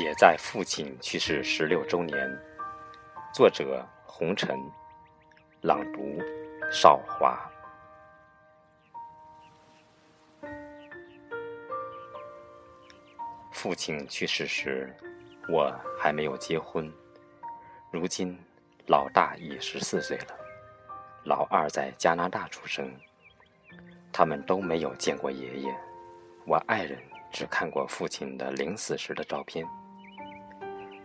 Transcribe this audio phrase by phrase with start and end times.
[0.00, 2.16] 写在父亲去世十六周年，
[3.34, 4.58] 作者红尘，
[5.60, 6.18] 朗读
[6.72, 7.38] 少华。
[13.52, 14.90] 父亲去世时，
[15.50, 16.90] 我还没有结婚。
[17.90, 18.34] 如今，
[18.86, 20.34] 老大已十四岁了，
[21.24, 22.90] 老二在加拿大出生。
[24.10, 25.76] 他们都没有见过爷爷，
[26.46, 26.98] 我爱人。
[27.32, 29.64] 只看过父亲的临死时的照片。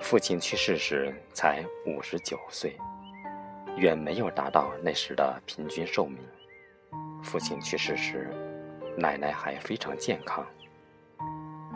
[0.06, 2.78] 父亲去世时才五十九岁，
[3.76, 6.20] 远没有达到那时的平均寿命。
[7.24, 8.30] 父亲去世时，
[8.96, 10.46] 奶奶还非常健康。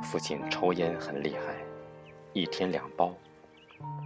[0.03, 1.55] 父亲抽烟很厉害，
[2.31, 3.15] 一天两包。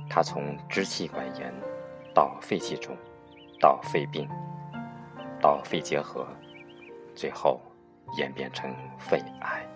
[0.09, 1.53] 他从支气管炎
[2.15, 2.95] 到肺气肿，
[3.59, 4.25] 到肺病，
[5.41, 6.25] 到肺结核，
[7.13, 7.59] 最后
[8.17, 9.67] 演变成肺癌。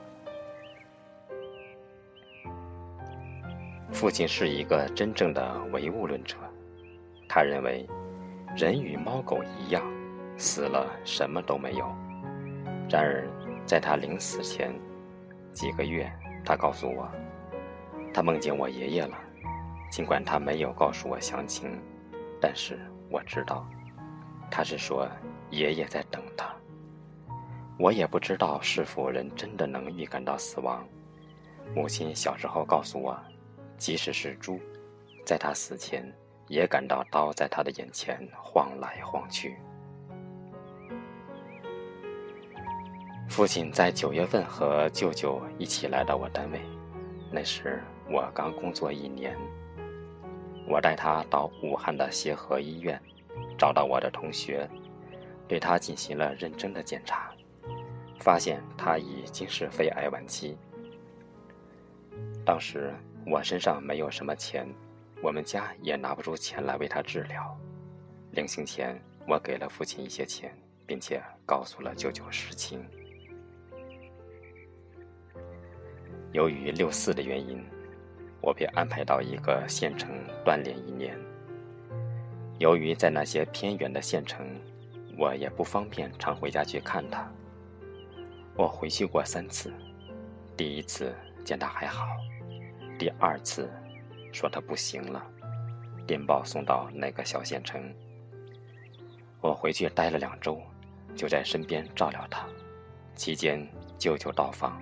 [3.91, 6.35] 父亲是一个真正的唯物论者，
[7.27, 7.87] 他认为
[8.55, 9.81] 人与猫狗一样，
[10.37, 11.87] 死了什么都没有。
[12.89, 13.27] 然而，
[13.65, 14.73] 在他临死前
[15.51, 16.11] 几个月，
[16.45, 17.09] 他告诉我，
[18.13, 19.17] 他梦见我爷爷了。
[19.89, 21.81] 尽管他没有告诉我详情，
[22.41, 22.77] 但是
[23.09, 23.65] 我知道，
[24.51, 25.07] 他是说
[25.49, 26.53] 爷爷在等他。
[27.79, 30.85] 我也不知道是否人真的能预感到死亡。
[31.73, 33.17] 母亲小时候告诉我。
[33.77, 34.59] 即使是猪，
[35.23, 36.03] 在他死前
[36.47, 39.55] 也感到刀在他的眼前晃来晃去。
[43.29, 46.59] 父亲在九月份和舅舅一起来到我单位，
[47.31, 49.37] 那时我刚工作一年。
[50.67, 52.99] 我带他到武汉的协和医院，
[53.57, 54.67] 找到我的同学，
[55.47, 57.31] 对他进行了认真的检查，
[58.19, 60.57] 发现他已经是肺癌晚期。
[62.43, 62.91] 当时。
[63.29, 64.65] 我身上没有什么钱，
[65.21, 67.57] 我们家也拿不出钱来为他治疗。
[68.31, 72.85] 临行前，我给了父亲一些钱，并且告诉了舅舅实情。
[76.31, 77.61] 由于六四的原因，
[78.39, 80.09] 我被安排到一个县城
[80.45, 81.17] 锻炼一年。
[82.59, 84.47] 由于在那些偏远的县城，
[85.17, 87.29] 我也不方便常回家去看他。
[88.55, 89.71] 我回去过三次，
[90.55, 91.13] 第一次
[91.43, 92.07] 见他还好。
[92.97, 93.69] 第二次，
[94.33, 95.23] 说他不行了，
[96.07, 97.93] 电报送到那个小县城。
[99.39, 100.59] 我回去待了两周，
[101.15, 102.47] 就在身边照料他。
[103.13, 103.67] 期间，
[103.99, 104.81] 舅舅到访，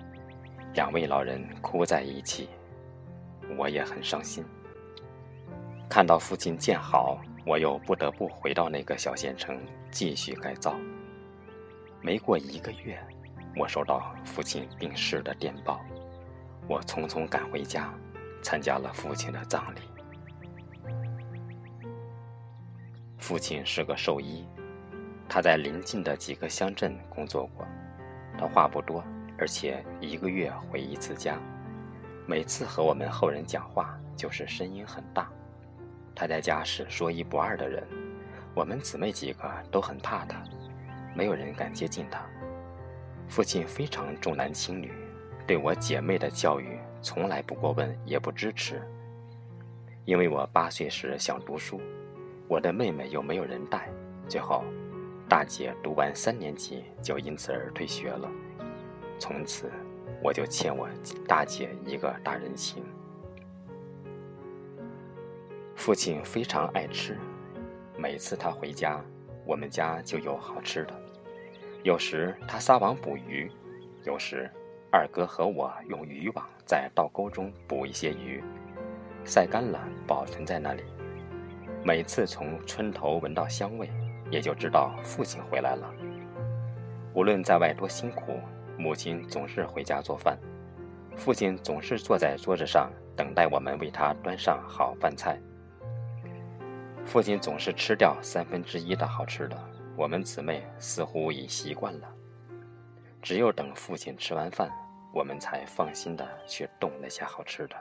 [0.72, 2.48] 两位老人哭在一起，
[3.58, 4.42] 我也很伤心。
[5.86, 9.60] 看到父亲见好，我又不得不回到那个小县城
[9.90, 10.74] 继续改造。
[12.00, 12.98] 没过一个月，
[13.58, 15.84] 我收到父亲病逝的电报，
[16.66, 17.92] 我匆匆赶回家。
[18.46, 19.80] 参加了父亲的葬礼。
[23.18, 24.46] 父亲是个兽医，
[25.28, 27.66] 他在邻近的几个乡镇工作过。
[28.38, 29.02] 他话不多，
[29.36, 31.36] 而且一个月回一次家。
[32.24, 35.28] 每次和我们后人讲话，就是声音很大。
[36.14, 37.82] 他在家是说一不二的人，
[38.54, 40.40] 我们姊妹几个都很怕他，
[41.16, 42.24] 没有人敢接近他。
[43.28, 44.92] 父亲非常重男轻女，
[45.48, 46.78] 对我姐妹的教育。
[47.06, 48.82] 从来不过问，也不支持。
[50.04, 51.80] 因为我八岁时想读书，
[52.48, 53.88] 我的妹妹又没有人带，
[54.26, 54.64] 最后
[55.28, 58.28] 大姐读完三年级就因此而退学了。
[59.20, 59.70] 从此，
[60.20, 60.88] 我就欠我
[61.28, 62.82] 大姐一个大人情。
[65.76, 67.16] 父亲非常爱吃，
[67.96, 69.00] 每次他回家，
[69.44, 71.00] 我们家就有好吃的。
[71.84, 73.48] 有时他撒网捕鱼，
[74.02, 74.50] 有时。
[74.90, 78.42] 二哥和我用渔网在稻沟中捕一些鱼，
[79.24, 80.82] 晒干了保存在那里。
[81.84, 83.90] 每次从村头闻到香味，
[84.30, 85.92] 也就知道父亲回来了。
[87.14, 88.38] 无论在外多辛苦，
[88.78, 90.38] 母亲总是回家做饭，
[91.16, 95.38] 父亲总是坐在桌子上等待我们为他端上好饭菜。
[97.04, 99.56] 父亲总是吃掉三分之一的好吃的，
[99.96, 102.08] 我们姊妹似乎已习惯了。
[103.22, 104.70] 只有等父亲吃完饭。
[105.16, 107.76] 我们才放心的去动那些好吃的。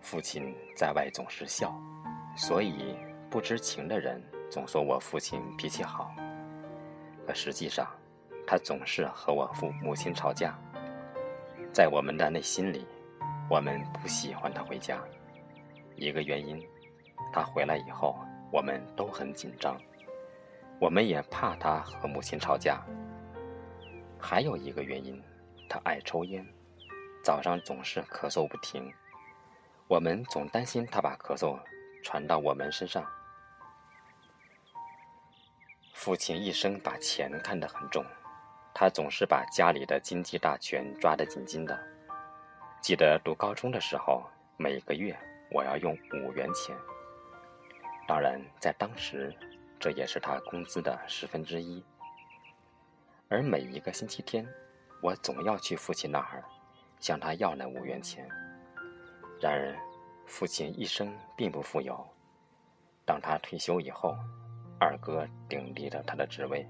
[0.00, 1.74] 父亲在外总是笑，
[2.36, 2.96] 所以
[3.28, 6.14] 不知情的人总说我父亲脾气好。
[7.26, 7.88] 可实际上，
[8.46, 10.56] 他总是和我父母亲吵架。
[11.72, 12.86] 在我们的内心里，
[13.48, 15.02] 我们不喜欢他回家。
[15.96, 16.64] 一个原因，
[17.32, 18.16] 他回来以后，
[18.52, 19.76] 我们都很紧张，
[20.80, 22.80] 我们也怕他和母亲吵架。
[24.20, 25.20] 还有一个原因，
[25.68, 26.46] 他爱抽烟，
[27.24, 28.92] 早上总是咳嗽不停，
[29.88, 31.58] 我们总担心他把咳嗽
[32.04, 33.04] 传到我们身上。
[35.94, 38.04] 父亲一生把钱看得很重，
[38.74, 41.78] 他总是把家里的经济大权抓得紧紧的。
[42.80, 44.22] 记得读高中的时候，
[44.56, 45.18] 每个月
[45.50, 46.76] 我要用五元钱。
[48.06, 49.34] 当然，在当时，
[49.78, 51.84] 这也是他工资的十分之一。
[53.30, 54.44] 而每一个星期天，
[55.00, 56.42] 我总要去父亲那儿，
[56.98, 58.28] 向他要那五元钱。
[59.40, 59.78] 然而，
[60.26, 62.04] 父亲一生并不富有。
[63.06, 64.16] 当他退休以后，
[64.80, 66.68] 二哥顶替了他的职位。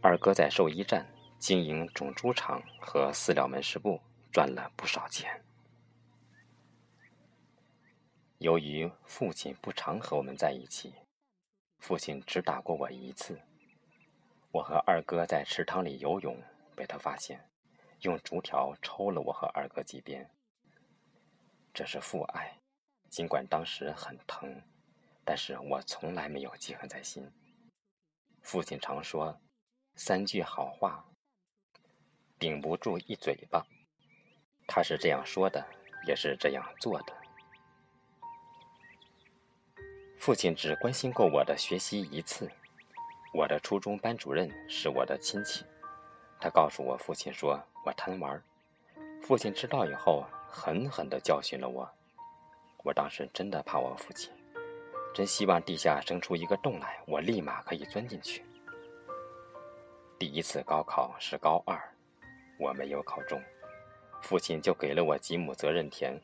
[0.00, 1.04] 二哥在兽医站
[1.40, 4.00] 经营种猪场和饲料门市部，
[4.30, 5.28] 赚了不少钱。
[8.38, 10.94] 由于父亲不常和我们在一起，
[11.80, 13.36] 父亲只打过我一次。
[14.50, 16.42] 我和二哥在池塘里游泳，
[16.74, 17.48] 被他发现，
[18.00, 20.30] 用竹条抽了我和二哥几鞭。
[21.74, 22.58] 这是父爱，
[23.10, 24.62] 尽管当时很疼，
[25.24, 27.30] 但是我从来没有记恨在心。
[28.40, 29.38] 父亲常说
[29.96, 31.04] ：“三句好话，
[32.38, 33.66] 顶不住一嘴巴。”
[34.66, 35.66] 他是这样说的，
[36.06, 37.14] 也是这样做的。
[40.18, 42.50] 父亲只关心过我的学习一次。
[43.34, 45.64] 我的初中班主任是我的亲戚，
[46.40, 48.42] 他告诉我父亲说我贪玩。
[49.22, 51.88] 父亲知道以后，狠狠地教训了我。
[52.84, 54.32] 我当时真的怕我父亲，
[55.14, 58.44] 真希望地下生出一个洞来，我立马可以钻进去。
[60.18, 61.78] 第一次高考是高二，
[62.58, 63.40] 我没有考中，
[64.22, 66.18] 父亲就给了我几亩责任田，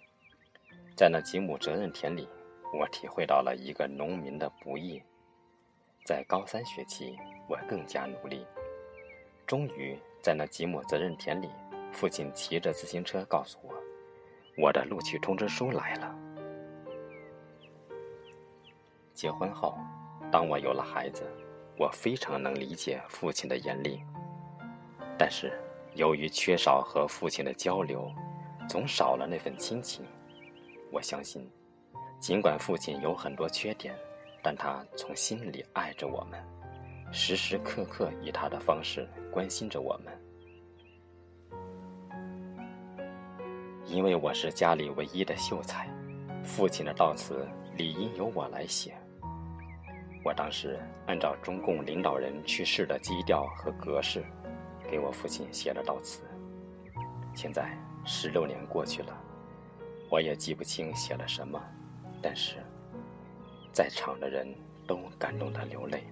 [0.96, 2.28] 在那几亩责任田里。
[2.72, 5.00] 我体会到了一个农民的不易。
[6.04, 7.18] 在高三学期，
[7.48, 8.46] 我更加努力。
[9.46, 11.48] 终于在那几亩责任田里，
[11.92, 13.72] 父亲骑着自行车告诉我
[14.62, 16.14] ：“我的录取通知书来了。”
[19.14, 19.78] 结婚后，
[20.30, 21.22] 当我有了孩子，
[21.78, 24.02] 我非常能理解父亲的严厉。
[25.16, 25.58] 但是，
[25.94, 28.12] 由于缺少和父亲的交流，
[28.68, 30.04] 总少了那份亲情。
[30.92, 31.50] 我相信。
[32.20, 33.94] 尽管父亲有很多缺点，
[34.44, 36.38] 但他从心里爱着我们，
[37.11, 40.12] 时时刻刻以他的方式关心着我们。
[43.87, 45.88] 因为我是家里唯一的秀才，
[46.43, 48.94] 父亲的悼词理应由我来写。
[50.23, 54.23] 我当时按照中共领导人去世的基调和格式，
[54.91, 56.23] 给我父亲写了悼词。
[57.35, 57.75] 现在
[58.05, 59.19] 十六年过去了，
[60.11, 61.58] 我也记不清写了什么。
[62.20, 62.56] 但是，
[63.74, 64.46] 在场的人
[64.86, 66.04] 都感动得流泪。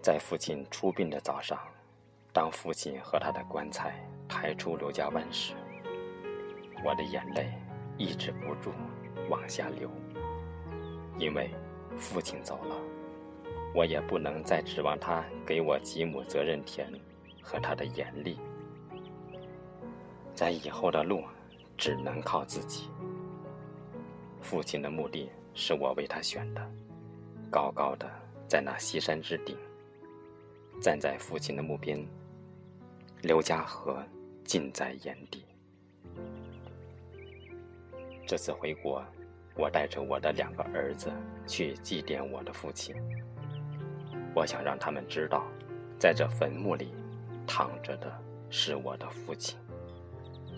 [0.00, 1.58] 在父亲出殡的早上，
[2.32, 3.94] 当父亲和他的棺材
[4.26, 5.52] 抬出刘家湾时，
[6.82, 7.52] 我的眼泪
[7.98, 8.72] 抑制不住
[9.28, 9.90] 往下流。
[11.18, 11.50] 因为
[11.98, 12.74] 父亲走了，
[13.74, 16.90] 我也不能再指望他给我几亩责任田
[17.42, 18.40] 和他的严厉。
[20.34, 21.22] 在以后的路。
[21.78, 22.88] 只能靠自己。
[24.52, 26.60] 父亲的墓地是我为他选的，
[27.50, 28.06] 高高的
[28.46, 29.56] 在那西山之顶。
[30.78, 32.06] 站在父亲的墓边，
[33.22, 34.04] 刘家河
[34.44, 35.46] 近在眼底。
[38.26, 39.02] 这次回国，
[39.56, 41.10] 我带着我的两个儿子
[41.46, 42.94] 去祭奠我的父亲。
[44.34, 45.46] 我想让他们知道，
[45.98, 46.92] 在这坟墓里
[47.46, 48.12] 躺着的
[48.50, 49.58] 是我的父亲。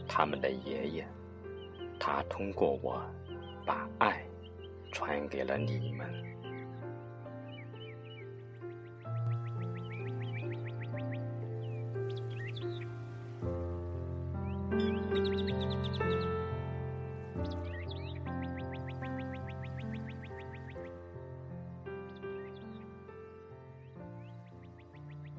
[0.09, 1.07] 他们的爷爷，
[2.01, 3.01] 他通过我，
[3.64, 4.25] 把爱
[4.92, 6.34] 传给了你们。